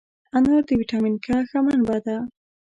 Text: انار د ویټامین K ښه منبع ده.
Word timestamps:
انار 0.35 0.63
د 0.67 0.69
ویټامین 0.79 1.15
K 1.25 1.27
ښه 1.49 1.59
منبع 1.65 1.97
ده. 2.05 2.17